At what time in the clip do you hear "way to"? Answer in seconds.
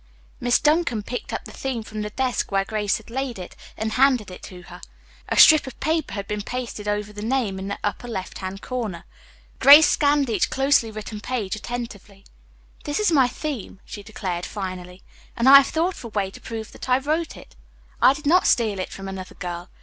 16.07-16.41